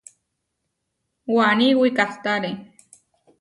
[1.35, 2.51] Waní wikahtáre.